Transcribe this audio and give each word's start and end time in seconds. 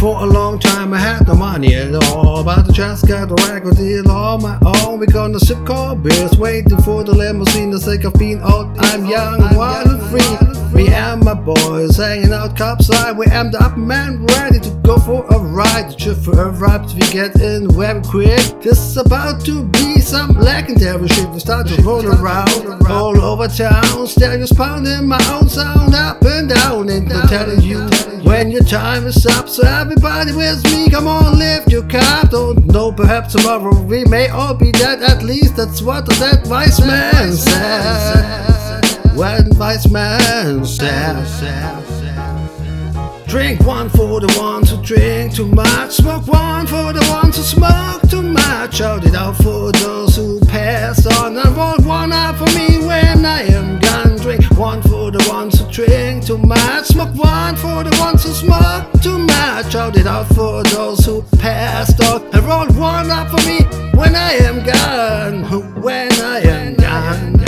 For 0.00 0.22
a 0.22 0.24
long 0.24 0.58
time 0.58 0.94
I 0.94 0.98
had 0.98 1.28
no 1.28 1.34
money 1.34 1.74
at 1.74 1.94
all, 1.94 2.42
but 2.42 2.66
I 2.66 2.72
just 2.72 3.06
got 3.06 3.30
a 3.30 3.34
record 3.52 3.76
deal 3.76 4.10
on 4.10 4.40
my 4.40 4.58
own. 4.64 4.98
We 4.98 5.06
gonna 5.06 5.38
sip 5.38 5.58
cold 5.66 6.02
beers, 6.02 6.38
waiting 6.38 6.80
for 6.80 7.04
the 7.04 7.12
limousine. 7.12 7.70
The 7.70 7.78
sake 7.78 8.04
of 8.04 8.14
being 8.14 8.40
old, 8.42 8.78
I'm 8.78 9.04
young, 9.04 9.54
wild 9.54 9.88
and 9.88 10.02
free. 10.10 10.39
Me 11.80 11.86
and 11.86 11.92
my 11.92 11.96
boys 11.96 11.96
hanging 11.96 12.32
out 12.32 12.56
copside. 12.56 13.16
We 13.16 13.26
am 13.26 13.50
the 13.50 13.62
up 13.62 13.78
man, 13.78 14.26
ready 14.26 14.60
to 14.60 14.70
go 14.84 14.98
for 14.98 15.24
a 15.26 15.38
ride. 15.38 15.90
The 15.90 15.96
trip 15.96 16.18
for 16.18 16.38
a 16.38 16.50
ride, 16.50 16.84
we 16.92 17.00
get 17.10 17.40
in 17.40 17.70
very 17.70 18.02
quick. 18.02 18.60
This 18.60 18.78
is 18.78 18.96
about 18.98 19.44
to 19.46 19.64
be 19.64 20.00
some 20.00 20.32
legendary 20.32 21.08
shit. 21.08 21.28
We 21.30 21.40
start 21.40 21.68
to 21.68 21.82
roll 21.82 22.06
around 22.06 22.84
all 22.90 23.18
over 23.22 23.48
town. 23.48 24.06
Stereos 24.06 24.52
pounding 24.52 25.06
my 25.08 25.20
own 25.32 25.48
sound 25.48 25.94
up 25.94 26.22
and 26.22 26.50
down. 26.50 26.90
And 26.90 27.10
I'm 27.12 27.28
telling 27.28 27.62
you 27.62 27.88
when 28.28 28.50
your 28.50 28.64
time 28.64 29.06
is 29.06 29.24
up. 29.26 29.48
So 29.48 29.66
everybody 29.66 30.32
with 30.32 30.62
me, 30.64 30.90
come 30.90 31.06
on, 31.06 31.38
lift 31.38 31.70
your 31.70 31.86
cup. 31.88 32.30
Don't 32.30 32.66
know, 32.66 32.92
perhaps 32.92 33.32
tomorrow 33.34 33.80
we 33.82 34.04
may 34.04 34.28
all 34.28 34.54
be 34.54 34.70
dead. 34.72 35.02
At 35.02 35.22
least 35.22 35.56
that's 35.56 35.80
what 35.80 36.06
that 36.06 36.46
wise 36.46 36.80
man 36.80 37.32
said. 37.32 38.50
When 39.16 39.48
wise 39.58 39.90
man 39.90 40.20
said. 40.64 41.16
Drink 43.28 43.60
one 43.60 43.88
for 43.88 44.18
the 44.20 44.34
ones 44.36 44.70
who 44.70 44.82
drink 44.82 45.34
too 45.34 45.46
much. 45.46 45.92
Smoke 45.92 46.26
one 46.26 46.66
for 46.66 46.92
the 46.92 47.06
ones 47.08 47.36
who 47.36 47.42
smoke 47.44 48.02
too 48.10 48.22
much. 48.22 48.74
Shout 48.74 49.06
it 49.06 49.14
out 49.14 49.36
for 49.36 49.70
those 49.70 50.16
who 50.16 50.40
passed 50.46 51.06
on. 51.18 51.36
And 51.36 51.56
roll 51.56 51.78
one 51.86 52.12
up 52.12 52.36
for 52.36 52.50
me 52.58 52.84
when 52.84 53.24
I 53.24 53.42
am 53.42 53.78
gone. 53.78 54.16
Drink 54.16 54.44
one 54.58 54.82
for 54.82 55.12
the 55.12 55.24
ones 55.28 55.60
who 55.60 55.70
drink 55.70 56.26
too 56.26 56.38
much. 56.38 56.86
Smoke 56.86 57.14
one 57.14 57.54
for 57.54 57.84
the 57.84 57.96
ones 58.00 58.24
who 58.24 58.32
smoke 58.32 58.90
too 59.00 59.18
much. 59.18 59.70
Shout 59.70 59.96
it 59.96 60.08
out 60.08 60.26
for 60.34 60.64
those 60.64 61.04
who 61.06 61.22
passed 61.38 62.02
on. 62.02 62.22
And 62.34 62.42
roll 62.44 62.66
one 62.74 63.08
up 63.12 63.28
for 63.30 63.46
me 63.46 63.60
when 63.96 64.16
I 64.16 64.32
am 64.48 64.64
gone. 64.64 65.80
When 65.80 66.10
I 66.12 66.40
am 66.40 66.74
gone. 66.74 67.39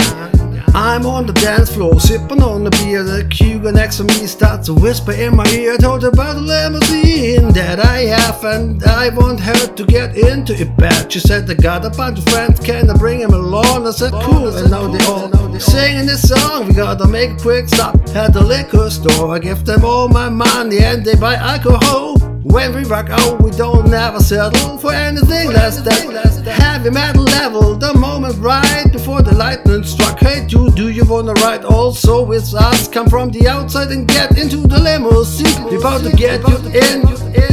I'm 0.93 1.07
on 1.07 1.25
the 1.25 1.33
dance 1.33 1.73
floor, 1.73 1.99
sipping 1.99 2.43
on 2.43 2.63
the 2.63 2.69
beer. 2.69 3.01
The 3.01 3.27
cougar 3.27 3.71
next 3.71 3.97
to 3.97 4.03
me 4.03 4.27
starts 4.27 4.67
to 4.67 4.75
whisper 4.75 5.11
in 5.11 5.35
my 5.35 5.47
ear. 5.49 5.73
I 5.73 5.77
told 5.77 6.03
her 6.03 6.09
about 6.09 6.35
the 6.35 6.41
limousine 6.41 7.51
that 7.53 7.83
I 7.83 8.01
have, 8.13 8.43
and 8.43 8.83
I 8.83 9.09
want 9.09 9.39
her 9.39 9.73
to 9.73 9.85
get 9.87 10.15
into 10.15 10.53
it 10.53 10.77
bad. 10.77 11.11
She 11.11 11.19
said, 11.19 11.49
I 11.49 11.55
got 11.55 11.83
a 11.83 11.89
bunch 11.89 12.19
of 12.19 12.25
friends, 12.25 12.59
can 12.59 12.91
I 12.91 12.95
bring 12.95 13.19
him 13.21 13.33
along? 13.33 13.87
I 13.87 13.89
said, 13.89 14.11
cool, 14.11 14.55
and 14.55 14.69
now 14.69 14.87
they 14.87 15.03
all 15.05 15.59
singing 15.59 16.05
this 16.05 16.29
song. 16.29 16.67
We 16.67 16.75
gotta 16.75 17.07
make 17.07 17.31
a 17.31 17.37
quick 17.37 17.69
stop 17.69 17.95
at 18.15 18.31
the 18.31 18.43
liquor 18.43 18.91
store. 18.91 19.33
I 19.33 19.39
give 19.39 19.65
them 19.65 19.83
all 19.83 20.07
my 20.09 20.29
money, 20.29 20.77
and 20.77 21.03
they 21.03 21.15
buy 21.15 21.33
alcohol. 21.33 22.22
When 22.43 22.75
we 22.75 22.83
rock 22.83 23.09
out, 23.09 23.41
we 23.41 23.51
don't 23.51 23.93
ever 23.93 24.19
settle 24.19 24.77
for 24.77 24.93
anything 24.93 25.51
less 25.51 25.81
than 25.81 26.13
heavy 26.45 26.89
metal 26.89 27.23
level. 27.23 27.75
The 27.75 27.93
moment 27.93 28.35
right 28.39 28.85
before 28.91 29.21
the 29.21 29.33
lightning 29.33 29.83
struck. 29.83 30.19
Hey, 30.19 30.45
dude, 30.45 30.75
do 30.75 30.89
you 30.89 31.05
wanna 31.05 31.33
ride 31.33 31.63
also 31.63 32.23
with 32.23 32.53
us? 32.53 32.89
Come 32.89 33.07
from 33.07 33.31
the 33.31 33.47
outside 33.47 33.91
and 33.91 34.07
get 34.07 34.37
into 34.37 34.57
the 34.57 34.77
limousine. 34.77 35.63
We 35.69 35.77
about 35.77 36.01
to 36.01 36.11
get 36.11 36.45
you 36.47 36.57
in, 36.67 37.01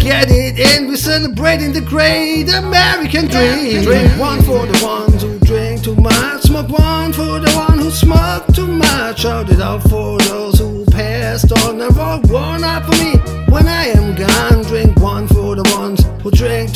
get 0.00 0.28
it 0.30 0.58
in. 0.58 0.88
We're 0.88 0.96
celebrating 0.96 1.72
the 1.72 1.82
great 1.82 2.48
American 2.52 3.26
dream. 3.28 3.82
Drink 3.82 4.18
one 4.18 4.42
for 4.42 4.66
the 4.66 4.84
ones 4.84 5.22
who 5.22 5.38
drink 5.38 5.84
too 5.84 5.94
much. 5.94 6.42
Smoke 6.42 6.68
one 6.68 7.12
for 7.12 7.38
the 7.38 7.52
one 7.54 7.78
who 7.78 7.90
smoke 7.90 8.46
too 8.54 8.66
much. 8.66 9.20
Shout 9.20 9.50
it 9.50 9.60
out 9.60 9.82
for 9.84 10.18
those 10.18 10.58
who 10.58 10.84
passed 10.86 11.52
on. 11.64 11.80
And 11.80 11.96
roll 11.96 12.20
one 12.22 12.64
up 12.64 12.86
for 12.86 12.96
me 13.02 13.40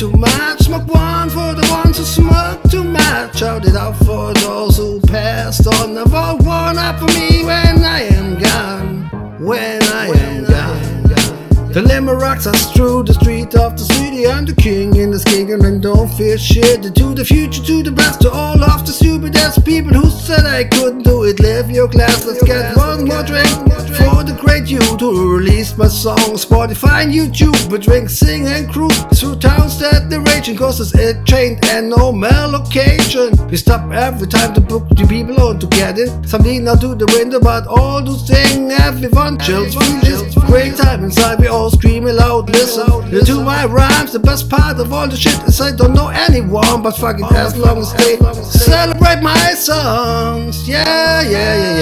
too 0.05 0.17
much. 0.17 0.61
Smoke 0.61 0.87
one 0.87 1.29
for 1.29 1.53
the 1.53 1.67
ones 1.71 1.97
who 1.97 2.03
smoke 2.03 2.61
too 2.69 2.83
much. 2.83 3.37
Shout 3.37 3.65
it 3.65 3.75
out 3.75 3.95
for 3.97 4.33
those 4.33 4.77
who 4.77 4.99
passed 5.01 5.67
on. 5.67 5.97
And 5.97 6.11
roll 6.11 6.37
one 6.37 6.77
up 6.77 6.99
for 6.99 7.07
me 7.07 7.43
when 7.43 7.83
I 7.83 8.01
am 8.01 8.39
gone. 8.39 9.37
When 9.39 9.81
I 9.83 10.07
am 10.07 10.45
gone. 10.45 10.74
The 11.75 11.81
limo 11.81 12.13
rocks 12.13 12.47
us 12.47 12.71
through 12.71 13.03
the 13.03 13.13
street 13.13 13.53
of 13.53 13.75
the 13.77 13.83
city. 13.83 14.25
I'm 14.25 14.45
the 14.45 14.55
king 14.55 14.95
in 14.95 15.11
this 15.11 15.25
kingdom 15.25 15.59
and 15.65 15.83
don't 15.83 16.07
fear 16.07 16.37
shit. 16.37 16.83
To 16.83 17.13
the 17.13 17.25
future, 17.25 17.61
to 17.63 17.83
the 17.83 17.91
best, 17.91 18.21
to 18.21 18.31
all 18.31 18.63
of 18.63 18.85
the 18.85 18.93
stupid 18.93 19.35
ass 19.35 19.59
people 19.59 19.91
who 19.91 20.09
said 20.09 20.45
I 20.45 20.63
couldn't 20.63 21.03
do 21.03 21.25
it. 21.25 21.41
Live 21.41 21.69
your 21.69 21.89
glass, 21.89 22.25
let's 22.25 22.41
get 22.43 22.77
one 22.77 23.03
more 23.03 23.23
drink 23.23 23.49
for 23.99 24.23
the 24.23 24.37
great 24.39 24.67
you 24.67 24.79
who 24.79 25.35
released 25.35 25.77
my 25.77 25.89
song. 25.89 26.39
Spotify 26.39 27.03
and 27.03 27.11
YouTube, 27.13 27.69
we 27.69 27.77
drink, 27.77 28.09
sing 28.09 28.47
and 28.47 28.71
cruise 28.71 28.97
through 29.19 29.35
towns 29.39 29.77
that 29.79 30.09
they're 30.09 30.21
raging. 30.31 30.55
causes 30.55 30.93
a 30.95 31.21
train 31.25 31.59
and 31.65 31.89
no 31.89 32.13
mail 32.13 32.47
location. 32.51 33.35
We 33.49 33.57
stop 33.57 33.91
every 33.91 34.27
time 34.27 34.53
to 34.53 34.61
book 34.61 34.87
the 34.95 35.05
people 35.07 35.41
on 35.41 35.59
to 35.59 35.67
get 35.67 35.99
it. 35.99 36.09
Some 36.25 36.43
lean 36.43 36.69
out 36.69 36.79
to 36.81 36.95
the 36.95 37.07
window, 37.17 37.41
but 37.41 37.67
all 37.67 38.01
those 38.01 38.25
things 38.25 38.73
everyone 38.79 39.37
chills. 39.39 39.75
Great 40.45 40.75
time 40.75 41.03
inside, 41.03 41.39
we 41.39 41.47
all 41.47 41.64
screaming 41.69 42.15
loud. 42.15 42.49
Listen 42.49 42.87
to 43.25 43.43
my 43.43 43.65
rhymes. 43.65 44.11
The 44.11 44.19
best 44.19 44.49
part 44.49 44.79
of 44.79 44.93
all 44.93 45.07
the 45.07 45.15
shit 45.15 45.41
is 45.43 45.59
I 45.61 45.75
don't 45.75 45.93
know 45.93 46.09
anyone, 46.09 46.81
but 46.83 46.91
fuck 46.97 47.19
it 47.19 47.31
as 47.31 47.57
long 47.57 47.79
as 47.79 47.93
they 47.93 48.17
celebrate 48.43 49.21
my 49.21 49.53
songs. 49.53 50.67
Yeah, 50.67 51.21
yeah, 51.21 51.81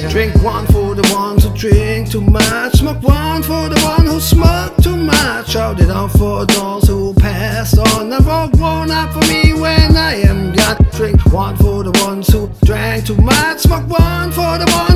yeah. 0.00 0.08
Drink 0.10 0.34
one 0.42 0.66
for 0.66 0.94
the 0.94 1.02
ones 1.12 1.44
who 1.44 1.54
drink 1.56 2.10
too 2.10 2.20
much. 2.20 2.74
Smoke 2.74 3.02
one 3.02 3.42
for 3.42 3.68
the 3.68 3.80
one 3.82 4.06
who 4.06 4.20
smoke 4.20 4.76
too 4.82 4.96
much. 4.96 5.48
Shout 5.48 5.80
it 5.80 5.90
out 5.90 6.12
for 6.12 6.46
those 6.46 6.86
who 6.86 7.14
passed 7.14 7.78
on. 7.78 8.10
Roll 8.24 8.48
one 8.60 8.90
up 8.90 9.12
for 9.12 9.26
me 9.28 9.52
when 9.54 9.96
I 9.96 10.14
am 10.22 10.52
gone. 10.52 10.76
Drink 10.92 11.24
one 11.32 11.56
for 11.56 11.82
the 11.82 11.90
ones 12.04 12.28
who 12.28 12.48
drank 12.64 13.06
too 13.06 13.16
much. 13.16 13.58
Smoke 13.58 13.88
one 13.88 14.30
for 14.30 14.58
the 14.58 14.66
one 14.70 14.84
who 14.86 14.92
smoked 14.92 14.93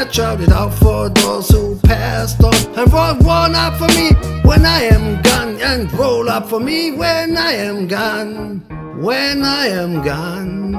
much. 0.00 0.18
It 0.18 0.50
out 0.50 0.72
for 0.74 1.08
those 1.10 1.48
who 1.50 1.76
passed 1.80 2.42
on. 2.42 2.54
And 2.78 2.92
roll 2.92 3.14
one 3.16 3.54
up 3.54 3.76
for 3.76 3.88
me 3.88 4.12
when 4.42 4.64
I 4.64 4.82
am 4.84 5.22
gone. 5.22 5.60
And 5.60 5.92
roll 5.92 6.28
up 6.28 6.48
for 6.48 6.60
me 6.60 6.92
when 6.92 7.36
I 7.36 7.52
am 7.52 7.86
gone. 7.86 8.60
When 9.00 9.42
I 9.42 9.66
am 9.66 10.02
gone. 10.02 10.72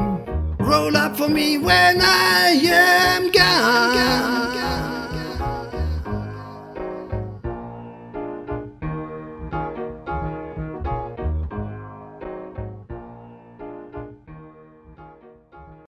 Roll 0.59 0.95
up 0.97 1.15
for 1.15 1.29
me 1.29 1.57
when 1.57 2.01
I 2.01 2.59
am. 2.63 3.00